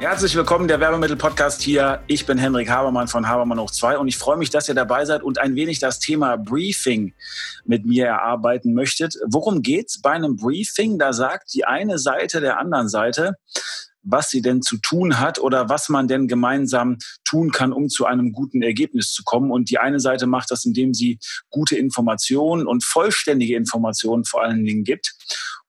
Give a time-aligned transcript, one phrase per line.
[0.00, 2.02] Herzlich willkommen, der Werbemittel-Podcast hier.
[2.06, 5.04] Ich bin Henrik Habermann von Habermann hoch 2 und ich freue mich, dass ihr dabei
[5.04, 7.12] seid und ein wenig das Thema Briefing
[7.66, 9.18] mit mir erarbeiten möchtet.
[9.26, 10.98] Worum geht's bei einem Briefing?
[10.98, 13.34] Da sagt die eine Seite der anderen Seite,
[14.02, 18.06] was sie denn zu tun hat oder was man denn gemeinsam tun kann, um zu
[18.06, 19.50] einem guten Ergebnis zu kommen.
[19.50, 21.18] Und die eine Seite macht das, indem sie
[21.50, 25.14] gute Informationen und vollständige Informationen vor allen Dingen gibt.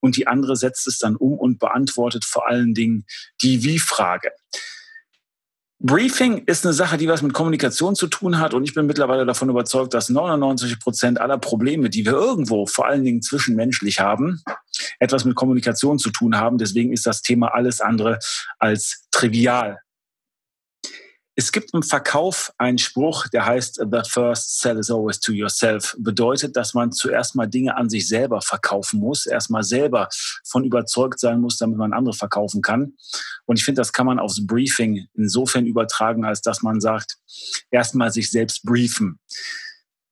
[0.02, 3.06] Und die andere setzt es dann um und beantwortet vor allen Dingen
[3.42, 4.32] die Wie-Frage.
[5.84, 8.54] Briefing ist eine Sache, die was mit Kommunikation zu tun hat.
[8.54, 12.86] Und ich bin mittlerweile davon überzeugt, dass 99 Prozent aller Probleme, die wir irgendwo vor
[12.86, 14.44] allen Dingen zwischenmenschlich haben,
[15.00, 16.60] etwas mit Kommunikation zu tun haben.
[16.60, 18.20] Deswegen ist das Thema alles andere
[18.60, 19.80] als trivial.
[21.36, 25.96] Es gibt im Verkauf einen Spruch, der heißt, the first sell is always to yourself.
[25.98, 30.10] Bedeutet, dass man zuerst mal Dinge an sich selber verkaufen muss, erstmal selber
[30.44, 32.94] von überzeugt sein muss, damit man andere verkaufen kann.
[33.46, 37.18] Und ich finde, das kann man aufs Briefing insofern übertragen, als dass man sagt,
[37.70, 39.18] erstmal sich selbst briefen.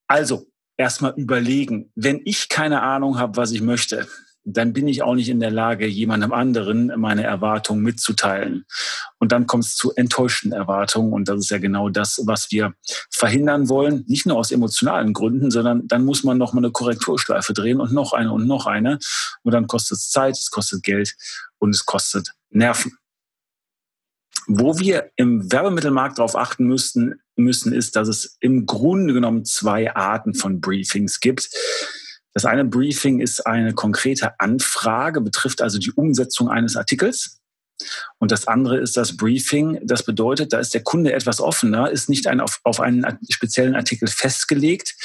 [0.07, 0.47] Also,
[0.77, 4.07] erstmal überlegen, wenn ich keine Ahnung habe, was ich möchte,
[4.43, 8.65] dann bin ich auch nicht in der Lage, jemandem anderen meine Erwartungen mitzuteilen.
[9.19, 11.13] Und dann kommt es zu enttäuschten Erwartungen.
[11.13, 12.73] Und das ist ja genau das, was wir
[13.11, 14.05] verhindern wollen.
[14.07, 17.91] Nicht nur aus emotionalen Gründen, sondern dann muss man noch mal eine Korrekturschleife drehen und
[17.91, 18.99] noch eine und noch eine.
[19.43, 21.15] Und dann kostet es Zeit, es kostet Geld
[21.59, 22.97] und es kostet Nerven.
[24.47, 29.93] Wo wir im Werbemittelmarkt darauf achten müssten, müssen, ist, dass es im Grunde genommen zwei
[29.95, 31.49] Arten von Briefings gibt.
[32.33, 37.39] Das eine Briefing ist eine konkrete Anfrage, betrifft also die Umsetzung eines Artikels.
[38.17, 39.79] Und das andere ist das Briefing.
[39.83, 43.75] Das bedeutet, da ist der Kunde etwas offener, ist nicht ein, auf, auf einen speziellen
[43.75, 44.95] Artikel festgelegt,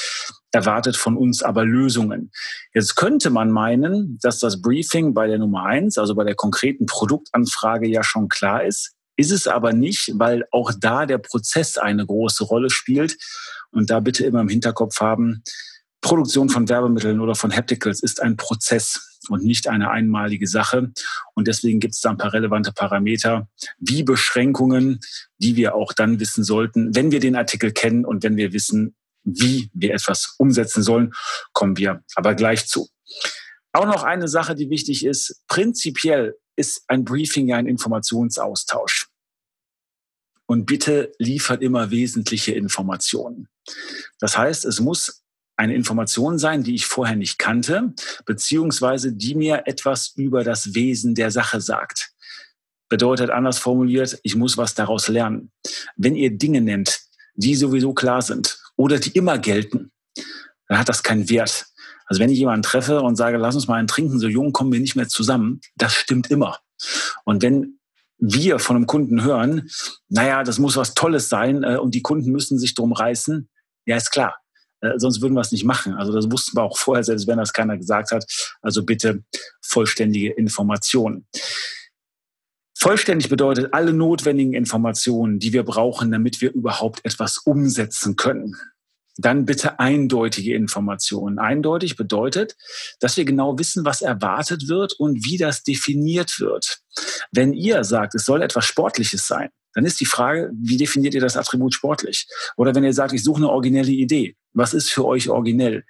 [0.51, 2.31] erwartet von uns aber Lösungen.
[2.73, 6.85] Jetzt könnte man meinen, dass das Briefing bei der Nummer eins, also bei der konkreten
[6.85, 8.93] Produktanfrage ja schon klar ist.
[9.17, 13.15] Ist es aber nicht, weil auch da der Prozess eine große Rolle spielt.
[13.71, 15.43] Und da bitte immer im Hinterkopf haben,
[16.05, 20.91] Produktion von Werbemitteln oder von Hapticals ist ein Prozess und nicht eine einmalige Sache.
[21.33, 23.49] Und deswegen gibt es da ein paar relevante Parameter
[23.79, 24.99] wie Beschränkungen,
[25.39, 28.95] die wir auch dann wissen sollten, wenn wir den Artikel kennen und wenn wir wissen,
[29.23, 31.11] wie wir etwas umsetzen sollen,
[31.53, 32.87] kommen wir aber gleich zu.
[33.73, 35.41] Auch noch eine Sache, die wichtig ist.
[35.47, 39.07] Prinzipiell ist ein Briefing ja ein Informationsaustausch.
[40.45, 43.47] Und bitte liefert immer wesentliche Informationen.
[44.19, 45.24] Das heißt, es muss
[45.57, 47.93] eine Information sein, die ich vorher nicht kannte,
[48.25, 52.11] beziehungsweise die mir etwas über das Wesen der Sache sagt.
[52.89, 55.51] Bedeutet anders formuliert, ich muss was daraus lernen.
[55.95, 56.99] Wenn ihr Dinge nennt,
[57.35, 59.91] die sowieso klar sind oder die immer gelten,
[60.67, 61.65] dann hat das keinen Wert.
[62.05, 64.71] Also wenn ich jemanden treffe und sage, lass uns mal einen trinken, so jung kommen
[64.71, 66.59] wir nicht mehr zusammen, das stimmt immer.
[67.23, 67.79] Und wenn
[68.17, 69.69] wir von einem Kunden hören,
[70.09, 73.49] naja, das muss was Tolles sein äh, und die Kunden müssen sich drum reißen,
[73.85, 74.37] ja, ist klar.
[74.85, 75.93] Äh, sonst würden wir es nicht machen.
[75.93, 78.25] Also das wussten wir auch vorher, selbst wenn das keiner gesagt hat.
[78.61, 79.23] Also bitte
[79.61, 81.27] vollständige Informationen.
[82.77, 88.55] Vollständig bedeutet alle notwendigen Informationen, die wir brauchen, damit wir überhaupt etwas umsetzen können.
[89.17, 91.39] Dann bitte eindeutige Informationen.
[91.39, 92.55] Eindeutig bedeutet,
[92.99, 96.81] dass wir genau wissen, was erwartet wird und wie das definiert wird.
[97.31, 101.21] Wenn ihr sagt, es soll etwas Sportliches sein, dann ist die Frage, wie definiert ihr
[101.21, 102.27] das Attribut sportlich?
[102.55, 105.85] Oder wenn ihr sagt, ich suche eine originelle Idee, was ist für euch originell?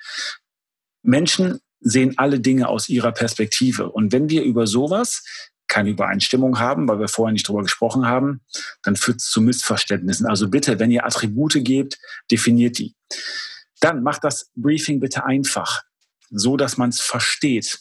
[1.03, 3.91] Menschen sehen alle Dinge aus ihrer Perspektive.
[3.91, 5.23] Und wenn wir über sowas
[5.67, 8.41] keine Übereinstimmung haben, weil wir vorher nicht drüber gesprochen haben,
[8.83, 10.25] dann führt es zu Missverständnissen.
[10.25, 11.97] Also bitte, wenn ihr Attribute gebt,
[12.31, 12.95] definiert die.
[13.79, 15.83] Dann macht das Briefing bitte einfach,
[16.29, 17.79] so dass man es versteht.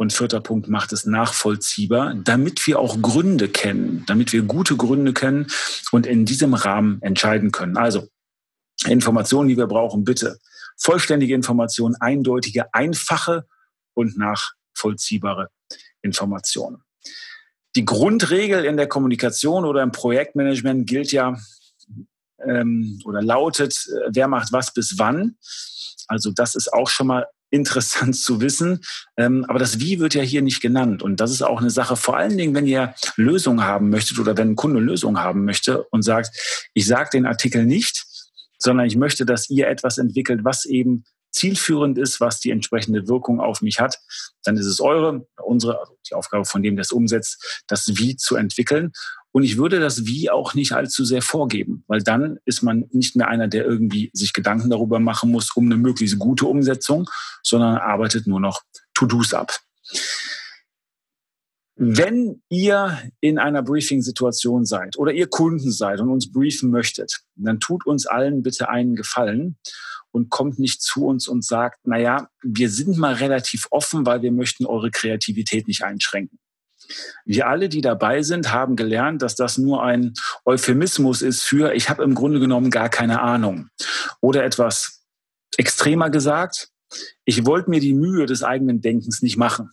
[0.00, 5.12] Und vierter Punkt macht es nachvollziehbar, damit wir auch Gründe kennen, damit wir gute Gründe
[5.12, 5.48] kennen
[5.90, 7.76] und in diesem Rahmen entscheiden können.
[7.76, 8.06] Also
[8.86, 10.38] Informationen, die wir brauchen, bitte
[10.76, 13.48] vollständige Informationen, eindeutige, einfache
[13.94, 15.48] und nachvollziehbare
[16.00, 16.84] Informationen.
[17.74, 21.36] Die Grundregel in der Kommunikation oder im Projektmanagement gilt ja
[22.38, 25.36] ähm, oder lautet, äh, wer macht was bis wann.
[26.06, 28.80] Also das ist auch schon mal interessant zu wissen.
[29.16, 31.02] Ähm, aber das Wie wird ja hier nicht genannt.
[31.02, 34.36] Und das ist auch eine Sache, vor allen Dingen, wenn ihr Lösungen haben möchtet oder
[34.36, 36.30] wenn ein Kunde Lösungen haben möchte und sagt,
[36.74, 38.04] ich sage den Artikel nicht,
[38.58, 43.40] sondern ich möchte, dass ihr etwas entwickelt, was eben zielführend ist, was die entsprechende Wirkung
[43.40, 43.98] auf mich hat,
[44.44, 48.16] dann ist es eure, unsere, also die Aufgabe von dem, der es umsetzt, das Wie
[48.16, 48.92] zu entwickeln.
[49.32, 53.14] Und ich würde das Wie auch nicht allzu sehr vorgeben, weil dann ist man nicht
[53.14, 57.08] mehr einer, der irgendwie sich Gedanken darüber machen muss, um eine möglichst gute Umsetzung,
[57.42, 58.62] sondern arbeitet nur noch
[58.94, 59.58] To-Dos ab.
[61.80, 67.60] Wenn ihr in einer Briefing-Situation seid oder ihr Kunden seid und uns briefen möchtet, dann
[67.60, 69.58] tut uns allen bitte einen Gefallen
[70.10, 74.22] und kommt nicht zu uns und sagt, na ja, wir sind mal relativ offen, weil
[74.22, 76.40] wir möchten eure Kreativität nicht einschränken.
[77.24, 80.14] Wir alle, die dabei sind, haben gelernt, dass das nur ein
[80.44, 83.68] Euphemismus ist für, ich habe im Grunde genommen gar keine Ahnung.
[84.20, 85.04] Oder etwas
[85.56, 86.68] extremer gesagt,
[87.24, 89.70] ich wollte mir die Mühe des eigenen Denkens nicht machen.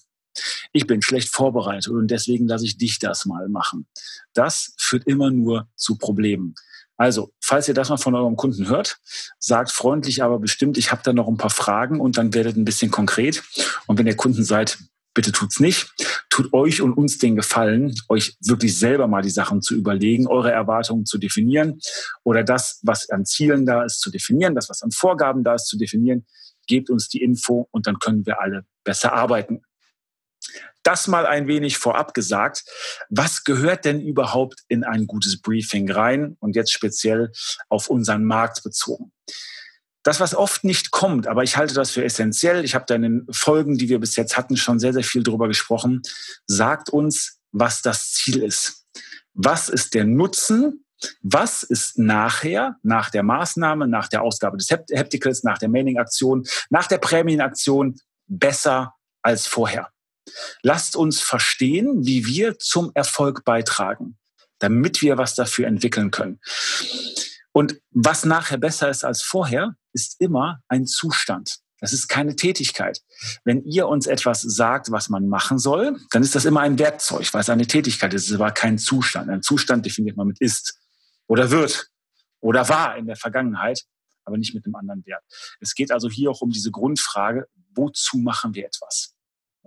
[0.73, 3.87] Ich bin schlecht vorbereitet und deswegen lasse ich dich das mal machen.
[4.33, 6.55] Das führt immer nur zu Problemen.
[6.97, 8.99] Also, falls ihr das mal von eurem Kunden hört,
[9.37, 12.65] sagt freundlich, aber bestimmt, ich habe da noch ein paar Fragen und dann werdet ein
[12.65, 13.43] bisschen konkret.
[13.87, 14.77] Und wenn ihr Kunden seid,
[15.15, 15.91] bitte tut's nicht.
[16.29, 20.51] Tut euch und uns den Gefallen, euch wirklich selber mal die Sachen zu überlegen, eure
[20.51, 21.79] Erwartungen zu definieren
[22.23, 25.65] oder das, was an Zielen da ist, zu definieren, das, was an Vorgaben da ist,
[25.65, 26.27] zu definieren.
[26.67, 29.61] Gebt uns die Info und dann können wir alle besser arbeiten.
[30.83, 32.63] Das mal ein wenig vorab gesagt.
[33.09, 37.31] Was gehört denn überhaupt in ein gutes Briefing rein und jetzt speziell
[37.69, 39.11] auf unseren Markt bezogen?
[40.05, 43.01] Das, was oft nicht kommt, aber ich halte das für essentiell, ich habe da in
[43.01, 46.03] den Folgen, die wir bis jetzt hatten, schon sehr, sehr viel drüber gesprochen,
[46.45, 48.85] sagt uns, was das Ziel ist.
[49.33, 50.85] Was ist der Nutzen?
[51.23, 56.85] Was ist nachher, nach der Maßnahme, nach der Ausgabe des Hepticals, nach der Mailing-Aktion, nach
[56.85, 58.93] der Prämienaktion besser
[59.23, 59.89] als vorher?
[60.61, 64.19] Lasst uns verstehen, wie wir zum Erfolg beitragen,
[64.59, 66.39] damit wir was dafür entwickeln können.
[67.51, 71.57] Und was nachher besser ist als vorher, ist immer ein Zustand.
[71.79, 73.01] Das ist keine Tätigkeit.
[73.43, 77.33] Wenn ihr uns etwas sagt, was man machen soll, dann ist das immer ein Werkzeug,
[77.33, 78.23] weil es eine Tätigkeit ist.
[78.23, 79.29] Es ist aber kein Zustand.
[79.29, 80.79] Ein Zustand definiert man mit ist
[81.27, 81.89] oder wird
[82.39, 83.83] oder war in der Vergangenheit,
[84.23, 85.23] aber nicht mit einem anderen Wert.
[85.59, 89.15] Es geht also hier auch um diese Grundfrage, wozu machen wir etwas?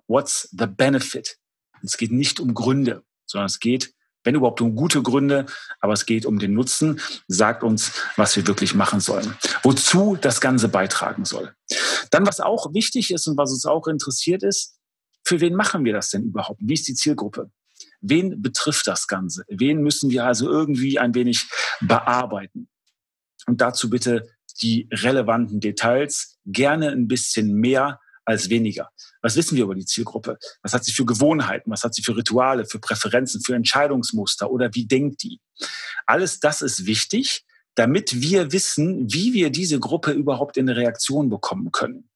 [0.07, 1.39] What's the benefit?
[1.83, 3.93] Es geht nicht um Gründe, sondern es geht
[4.25, 5.47] wenn überhaupt um gute Gründe,
[5.81, 10.41] aber es geht um den Nutzen, sagt uns, was wir wirklich machen sollen, wozu das
[10.41, 11.55] Ganze beitragen soll.
[12.11, 14.79] Dann, was auch wichtig ist und was uns auch interessiert ist,
[15.25, 16.61] für wen machen wir das denn überhaupt?
[16.63, 17.51] Wie ist die Zielgruppe?
[18.01, 19.45] Wen betrifft das Ganze?
[19.49, 21.49] Wen müssen wir also irgendwie ein wenig
[21.81, 22.69] bearbeiten?
[23.47, 24.29] Und dazu bitte
[24.63, 28.91] die relevanten Details, gerne ein bisschen mehr als weniger.
[29.23, 30.39] Was wissen wir über die Zielgruppe?
[30.63, 31.71] Was hat sie für Gewohnheiten?
[31.71, 35.41] Was hat sie für Rituale, für Präferenzen, für Entscheidungsmuster oder wie denkt die?
[36.07, 41.31] Alles das ist wichtig, damit wir wissen, wie wir diese Gruppe überhaupt in eine Reaktion
[41.31, 42.11] bekommen können.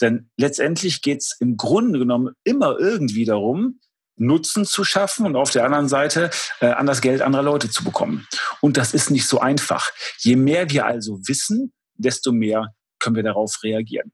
[0.00, 3.78] Denn letztendlich geht es im Grunde genommen immer irgendwie darum,
[4.16, 6.30] Nutzen zu schaffen und auf der anderen Seite
[6.60, 8.26] äh, an das Geld anderer Leute zu bekommen.
[8.60, 9.90] Und das ist nicht so einfach.
[10.18, 12.74] Je mehr wir also wissen, desto mehr
[13.04, 14.12] können wir darauf reagieren.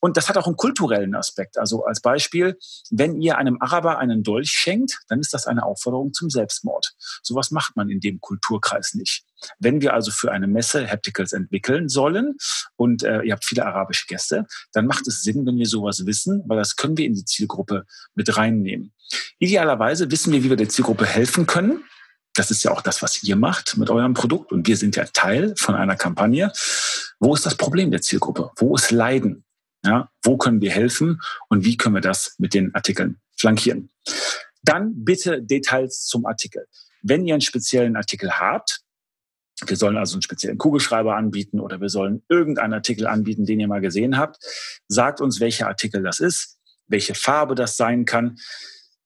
[0.00, 1.58] Und das hat auch einen kulturellen Aspekt.
[1.58, 2.58] Also als Beispiel,
[2.90, 6.94] wenn ihr einem Araber einen Dolch schenkt, dann ist das eine Aufforderung zum Selbstmord.
[7.22, 9.22] Sowas macht man in dem Kulturkreis nicht.
[9.60, 12.34] Wenn wir also für eine Messe Hapticals entwickeln sollen
[12.74, 16.42] und äh, ihr habt viele arabische Gäste, dann macht es Sinn, wenn wir sowas wissen,
[16.46, 18.92] weil das können wir in die Zielgruppe mit reinnehmen.
[19.38, 21.84] Idealerweise wissen wir, wie wir der Zielgruppe helfen können.
[22.34, 24.52] Das ist ja auch das, was ihr macht mit eurem Produkt.
[24.52, 26.52] Und wir sind ja Teil von einer Kampagne.
[27.20, 28.50] Wo ist das Problem der Zielgruppe?
[28.56, 29.44] Wo ist Leiden?
[29.84, 33.90] Ja, wo können wir helfen und wie können wir das mit den Artikeln flankieren?
[34.62, 36.66] Dann bitte Details zum Artikel.
[37.02, 38.82] Wenn ihr einen speziellen Artikel habt,
[39.66, 43.68] wir sollen also einen speziellen Kugelschreiber anbieten oder wir sollen irgendeinen Artikel anbieten, den ihr
[43.68, 44.38] mal gesehen habt,
[44.88, 48.38] sagt uns, welcher Artikel das ist, welche Farbe das sein kann.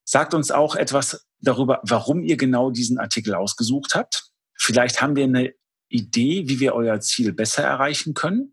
[0.08, 4.30] Sagt uns auch etwas darüber, warum ihr genau diesen Artikel ausgesucht habt.
[4.54, 5.52] Vielleicht haben wir eine
[5.88, 8.52] Idee, wie wir euer Ziel besser erreichen können.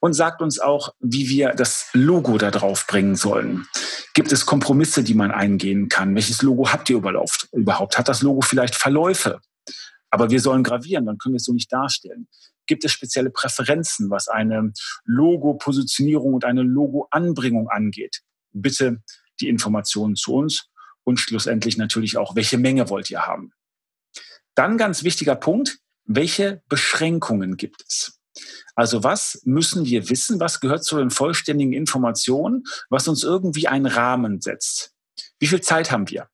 [0.00, 3.66] Und sagt uns auch, wie wir das Logo da drauf bringen sollen.
[4.14, 6.14] Gibt es Kompromisse, die man eingehen kann?
[6.14, 7.98] Welches Logo habt ihr überhaupt?
[7.98, 9.40] Hat das Logo vielleicht Verläufe?
[10.10, 12.28] Aber wir sollen gravieren, dann können wir es so nicht darstellen.
[12.66, 14.72] Gibt es spezielle Präferenzen, was eine
[15.04, 18.22] Logo-Positionierung und eine Logo-Anbringung angeht?
[18.52, 19.02] Bitte
[19.40, 20.68] die Informationen zu uns
[21.04, 23.52] und schlussendlich natürlich auch, welche Menge wollt ihr haben?
[24.54, 28.18] Dann ganz wichtiger Punkt, welche Beschränkungen gibt es?
[28.74, 30.40] Also was müssen wir wissen?
[30.40, 34.92] Was gehört zu den vollständigen Informationen, was uns irgendwie einen Rahmen setzt?
[35.38, 36.28] Wie viel Zeit haben wir?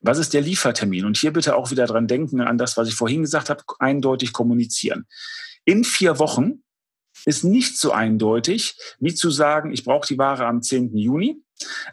[0.00, 1.04] Was ist der Liefertermin?
[1.04, 4.32] Und hier bitte auch wieder dran denken an das, was ich vorhin gesagt habe, eindeutig
[4.32, 5.06] kommunizieren.
[5.64, 6.62] In vier Wochen
[7.26, 10.96] ist nicht so eindeutig, wie zu sagen, ich brauche die Ware am 10.
[10.96, 11.42] Juni,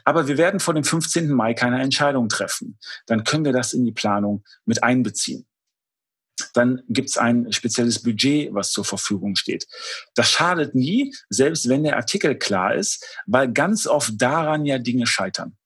[0.04, 1.30] aber wir werden vor dem 15.
[1.30, 2.78] Mai keine Entscheidung treffen.
[3.06, 5.46] Dann können wir das in die Planung mit einbeziehen.
[6.52, 9.66] Dann gibt es ein spezielles Budget, was zur Verfügung steht.
[10.14, 15.06] Das schadet nie, selbst wenn der Artikel klar ist, weil ganz oft daran ja Dinge
[15.06, 15.56] scheitern.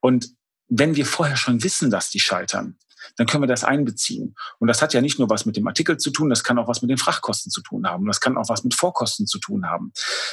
[0.00, 0.30] Und
[0.68, 2.78] wenn wir vorher schon wissen, dass die scheitern,
[3.16, 4.34] dann können wir das einbeziehen.
[4.58, 6.68] Und das hat ja nicht nur was mit dem Artikel zu tun, das kann auch
[6.68, 8.06] was mit den Frachtkosten zu tun haben.
[8.06, 9.92] Das kann auch was mit Vorkosten zu tun haben.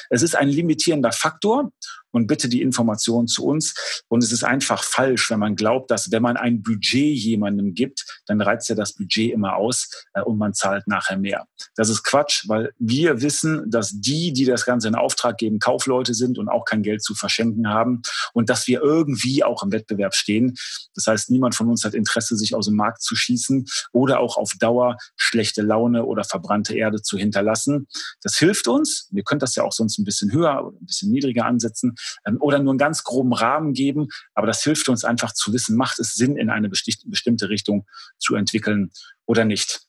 [0.10, 1.72] Es ist ein limitierender Faktor
[2.16, 4.04] und bitte die Information zu uns.
[4.08, 8.06] Und es ist einfach falsch, wenn man glaubt, dass wenn man ein Budget jemandem gibt,
[8.26, 11.46] dann reizt er das Budget immer aus äh, und man zahlt nachher mehr.
[11.76, 16.14] Das ist Quatsch, weil wir wissen, dass die, die das Ganze in Auftrag geben, Kaufleute
[16.14, 18.02] sind und auch kein Geld zu verschenken haben
[18.34, 20.56] und dass wir irgendwie auch im Wettbewerb stehen.
[20.94, 24.38] Das heißt, niemand von uns hat Interesse, sich aus dem Markt zu schießen oder auch
[24.38, 27.88] auf Dauer schlechte Laune oder verbrannte Erde zu hinterlassen.
[28.22, 29.08] Das hilft uns.
[29.12, 31.96] Wir können das ja auch sonst ein bisschen höher oder ein bisschen niedriger ansetzen
[32.26, 34.08] ähm, oder nur einen ganz groben Rahmen geben.
[34.34, 37.86] Aber das hilft uns einfach zu wissen, macht es Sinn, in eine bestimmte Richtung
[38.18, 38.92] zu entwickeln
[39.26, 39.85] oder nicht.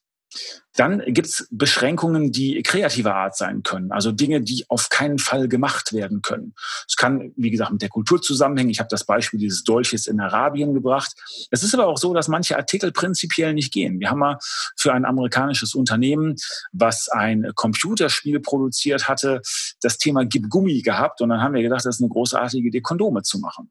[0.76, 5.48] Dann gibt es Beschränkungen, die kreativer Art sein können, also Dinge, die auf keinen Fall
[5.48, 6.54] gemacht werden können.
[6.86, 8.70] Es kann, wie gesagt, mit der Kultur zusammenhängen.
[8.70, 11.14] Ich habe das Beispiel dieses Dolches in Arabien gebracht.
[11.50, 14.00] Es ist aber auch so, dass manche Artikel prinzipiell nicht gehen.
[14.00, 14.38] Wir haben mal
[14.76, 16.36] für ein amerikanisches Unternehmen,
[16.72, 19.40] was ein Computerspiel produziert hatte,
[19.80, 22.80] das Thema Gib Gummi gehabt und dann haben wir gedacht, das ist eine großartige Idee,
[22.82, 23.70] Kondome zu machen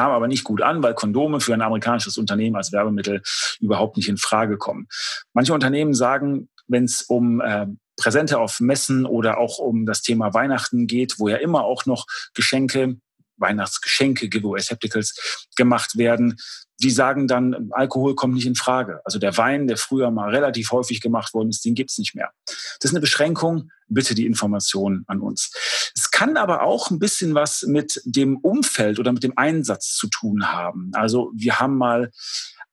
[0.00, 3.20] kam aber nicht gut an, weil Kondome für ein amerikanisches Unternehmen als Werbemittel
[3.60, 4.88] überhaupt nicht in Frage kommen.
[5.34, 7.66] Manche Unternehmen sagen, wenn es um äh,
[7.98, 12.06] Präsente auf Messen oder auch um das Thema Weihnachten geht, wo ja immer auch noch
[12.32, 12.96] Geschenke
[13.36, 16.36] Weihnachtsgeschenke, Giveaway Septicals gemacht werden.
[16.82, 19.00] Die sagen dann, Alkohol kommt nicht in Frage.
[19.04, 22.30] Also der Wein, der früher mal relativ häufig gemacht worden ist, den gibt's nicht mehr.
[22.46, 23.70] Das ist eine Beschränkung.
[23.90, 25.52] Bitte die Information an uns.
[25.94, 30.08] Es kann aber auch ein bisschen was mit dem Umfeld oder mit dem Einsatz zu
[30.08, 30.90] tun haben.
[30.94, 32.10] Also wir haben mal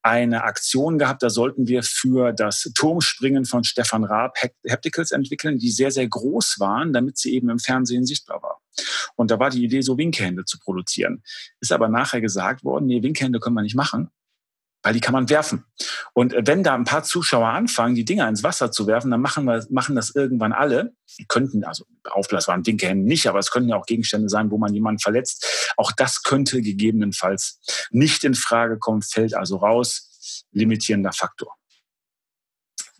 [0.03, 5.69] eine Aktion gehabt, da sollten wir für das Turmspringen von Stefan Raab Hepticals entwickeln, die
[5.69, 8.61] sehr, sehr groß waren, damit sie eben im Fernsehen sichtbar war.
[9.15, 11.23] Und da war die Idee, so Winkhände zu produzieren.
[11.59, 14.09] Ist aber nachher gesagt worden, nee, Winkhände können wir nicht machen,
[14.83, 15.65] weil die kann man werfen.
[16.13, 19.45] Und wenn da ein paar Zuschauer anfangen, die Dinger ins Wasser zu werfen, dann machen
[19.45, 20.93] wir, machen das irgendwann alle.
[21.19, 24.57] Die könnten, also Aufblas waren Winkhände nicht, aber es könnten ja auch Gegenstände sein, wo
[24.57, 25.73] man jemanden verletzt.
[25.77, 27.59] Auch das könnte gegebenenfalls
[27.91, 31.55] nicht in Frage kommen, fällt also raus, limitierender Faktor.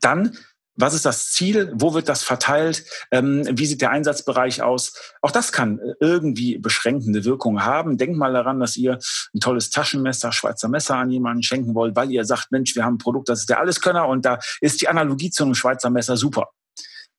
[0.01, 0.38] Dann
[0.77, 1.72] was ist das Ziel?
[1.75, 2.86] Wo wird das verteilt?
[3.12, 4.93] Ähm, wie sieht der Einsatzbereich aus?
[5.22, 7.98] Auch das kann äh, irgendwie beschränkende Wirkungen haben.
[7.98, 9.00] Denkt mal daran, dass ihr
[9.34, 12.96] ein tolles Taschenmesser, Schweizer Messer an jemanden schenken wollt, weil ihr sagt, Mensch, wir haben
[12.96, 16.15] ein Produkt, das ist der Alleskönner und da ist die Analogie zu einem Schweizer Messer
[16.15, 16.51] super.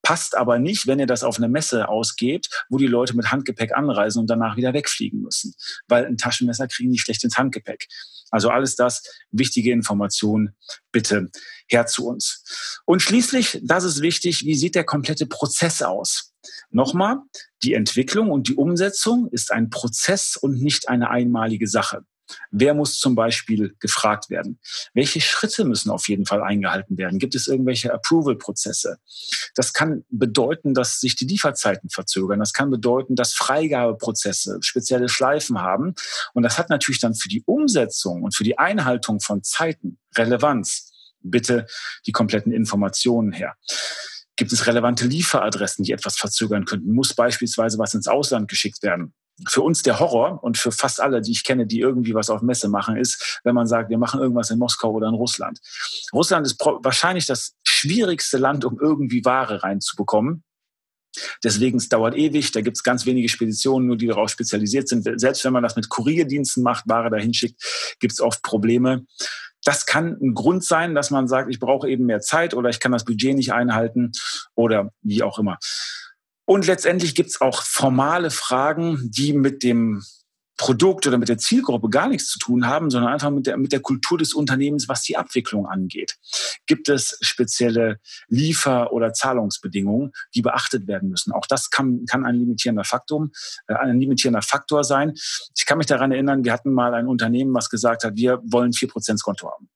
[0.01, 3.73] Passt aber nicht, wenn ihr das auf eine Messe ausgebt, wo die Leute mit Handgepäck
[3.75, 5.53] anreisen und danach wieder wegfliegen müssen.
[5.87, 7.87] Weil ein Taschenmesser kriegen die schlecht ins Handgepäck.
[8.31, 10.55] Also alles das, wichtige Informationen,
[10.91, 11.29] bitte
[11.67, 12.81] her zu uns.
[12.85, 16.33] Und schließlich, das ist wichtig, wie sieht der komplette Prozess aus?
[16.71, 17.17] Nochmal,
[17.63, 22.05] die Entwicklung und die Umsetzung ist ein Prozess und nicht eine einmalige Sache.
[22.51, 24.59] Wer muss zum Beispiel gefragt werden?
[24.93, 27.19] Welche Schritte müssen auf jeden Fall eingehalten werden?
[27.19, 28.97] Gibt es irgendwelche Approval-Prozesse?
[29.55, 32.39] Das kann bedeuten, dass sich die Lieferzeiten verzögern.
[32.39, 35.95] Das kann bedeuten, dass Freigabeprozesse spezielle Schleifen haben.
[36.33, 40.91] Und das hat natürlich dann für die Umsetzung und für die Einhaltung von Zeiten Relevanz.
[41.21, 41.65] Bitte
[42.05, 43.55] die kompletten Informationen her.
[44.37, 46.93] Gibt es relevante Lieferadressen, die etwas verzögern könnten?
[46.93, 49.13] Muss beispielsweise was ins Ausland geschickt werden?
[49.47, 52.41] Für uns der Horror und für fast alle, die ich kenne, die irgendwie was auf
[52.41, 55.59] Messe machen, ist, wenn man sagt, wir machen irgendwas in Moskau oder in Russland.
[56.13, 60.43] Russland ist wahrscheinlich das schwierigste Land, um irgendwie Ware reinzubekommen.
[61.43, 65.09] Deswegen, es dauert ewig, da gibt es ganz wenige Speditionen, nur die darauf spezialisiert sind.
[65.19, 69.05] Selbst wenn man das mit Kurierdiensten macht, Ware dahin schickt, gibt es oft Probleme.
[69.63, 72.79] Das kann ein Grund sein, dass man sagt, ich brauche eben mehr Zeit oder ich
[72.79, 74.11] kann das Budget nicht einhalten
[74.55, 75.57] oder wie auch immer.
[76.49, 80.01] Und letztendlich gibt es auch formale Fragen, die mit dem
[80.57, 83.71] Produkt oder mit der Zielgruppe gar nichts zu tun haben, sondern einfach mit der, mit
[83.71, 86.17] der Kultur des Unternehmens, was die Abwicklung angeht.
[86.65, 91.33] Gibt es spezielle Liefer- oder Zahlungsbedingungen, die beachtet werden müssen?
[91.33, 93.29] Auch das kann, kann ein limitierender Faktor,
[93.67, 95.13] äh, ein limitierender Faktor sein.
[95.55, 98.73] Ich kann mich daran erinnern, wir hatten mal ein Unternehmen, was gesagt hat, wir wollen
[98.73, 99.69] vier Prozent Konto haben.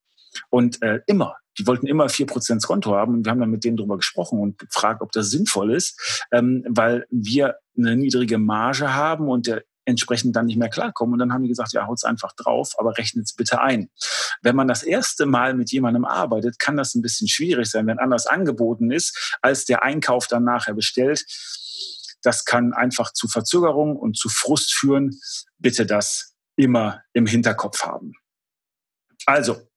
[0.49, 3.63] Und äh, immer, die wollten immer vier Prozent Konto haben und wir haben dann mit
[3.63, 8.93] denen drüber gesprochen und gefragt, ob das sinnvoll ist, ähm, weil wir eine niedrige Marge
[8.93, 11.13] haben und der entsprechend dann nicht mehr klarkommen.
[11.13, 13.89] Und dann haben die gesagt, ja, haut's einfach drauf, aber rechnet es bitte ein.
[14.41, 17.99] Wenn man das erste Mal mit jemandem arbeitet, kann das ein bisschen schwierig sein, wenn
[17.99, 21.25] anders angeboten ist, als der Einkauf dann nachher bestellt.
[22.21, 25.19] Das kann einfach zu Verzögerungen und zu Frust führen.
[25.57, 28.13] Bitte das immer im Hinterkopf haben.
[29.25, 29.67] Also,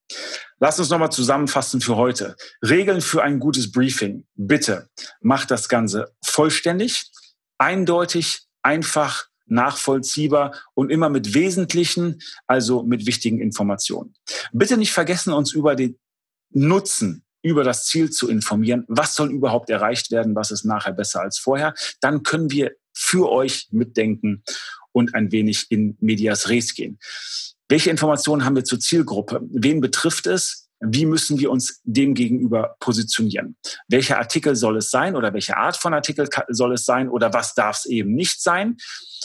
[0.59, 2.37] Lass uns nochmal zusammenfassen für heute.
[2.63, 4.27] Regeln für ein gutes Briefing.
[4.35, 4.89] Bitte
[5.21, 7.11] macht das Ganze vollständig,
[7.59, 14.15] eindeutig, einfach, nachvollziehbar und immer mit wesentlichen, also mit wichtigen Informationen.
[14.53, 15.99] Bitte nicht vergessen, uns über den
[16.51, 18.85] Nutzen über das Ziel zu informieren.
[18.89, 20.35] Was soll überhaupt erreicht werden?
[20.35, 21.75] Was ist nachher besser als vorher?
[22.01, 24.43] Dann können wir für euch mitdenken
[24.91, 26.99] und ein wenig in Medias Res gehen.
[27.69, 29.41] Welche Informationen haben wir zur Zielgruppe?
[29.51, 30.69] Wen betrifft es?
[30.79, 33.57] Wie müssen wir uns dem gegenüber positionieren?
[33.89, 37.55] Welcher Artikel soll es sein oder welche Art von Artikel soll es sein oder was
[37.55, 38.77] darf es eben nicht sein?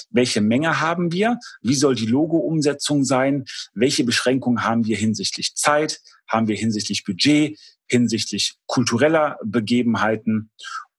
[0.10, 1.38] Welche Menge haben wir?
[1.62, 3.46] Wie soll die Logo-Umsetzung sein?
[3.74, 6.00] Welche Beschränkungen haben wir hinsichtlich Zeit?
[6.28, 7.60] Haben wir hinsichtlich Budget?
[7.86, 10.50] Hinsichtlich kultureller Begebenheiten?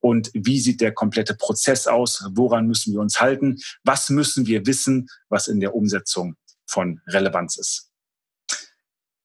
[0.00, 2.28] Und wie sieht der komplette Prozess aus?
[2.32, 3.58] Woran müssen wir uns halten?
[3.84, 6.36] Was müssen wir wissen, was in der Umsetzung
[6.72, 7.90] von Relevanz ist?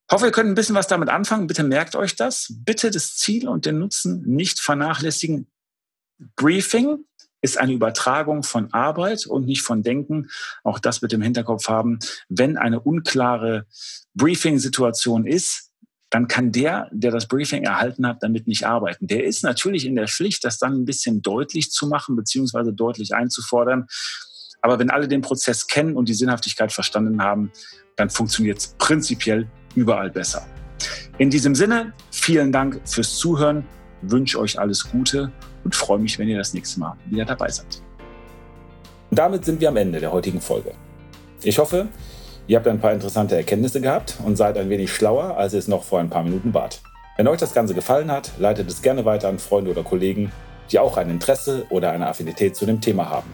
[0.09, 1.47] Ich hoffe, ihr könnt ein bisschen was damit anfangen.
[1.47, 2.47] Bitte merkt euch das.
[2.49, 5.47] Bitte das Ziel und den Nutzen nicht vernachlässigen.
[6.35, 7.05] Briefing
[7.41, 10.29] ist eine Übertragung von Arbeit und nicht von Denken.
[10.63, 11.99] Auch das wird im Hinterkopf haben.
[12.29, 13.67] Wenn eine unklare
[14.13, 15.71] Briefing-Situation ist,
[16.09, 19.07] dann kann der, der das Briefing erhalten hat, damit nicht arbeiten.
[19.07, 23.13] Der ist natürlich in der Pflicht, das dann ein bisschen deutlich zu machen, beziehungsweise deutlich
[23.13, 23.87] einzufordern.
[24.61, 27.51] Aber wenn alle den Prozess kennen und die Sinnhaftigkeit verstanden haben,
[27.95, 30.45] dann funktioniert es prinzipiell überall besser.
[31.17, 33.65] In diesem Sinne, vielen Dank fürs Zuhören,
[34.01, 35.31] wünsche euch alles Gute
[35.63, 37.81] und freue mich, wenn ihr das nächste Mal wieder dabei seid.
[39.09, 40.71] Und damit sind wir am Ende der heutigen Folge.
[41.43, 41.87] Ich hoffe,
[42.47, 45.83] ihr habt ein paar interessante Erkenntnisse gehabt und seid ein wenig schlauer, als es noch
[45.83, 46.81] vor ein paar Minuten wart.
[47.15, 50.31] Wenn euch das Ganze gefallen hat, leitet es gerne weiter an Freunde oder Kollegen,
[50.71, 53.33] die auch ein Interesse oder eine Affinität zu dem Thema haben.